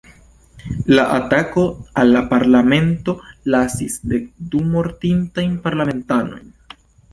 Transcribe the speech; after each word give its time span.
La 0.91 1.03
atako 1.17 1.65
al 2.03 2.09
la 2.15 2.23
Parlamento 2.31 3.15
lasis 3.57 3.99
dek 4.15 4.27
du 4.57 4.65
mortintajn 4.73 5.57
parlamentanojn. 5.69 6.53